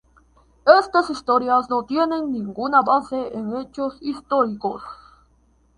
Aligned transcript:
Estas 0.65 1.11
historias 1.11 1.69
no 1.69 1.83
tienen 1.85 2.31
ninguna 2.31 2.81
base 2.81 3.37
en 3.37 3.55
hechos 3.55 3.99
históricos. 4.01 4.81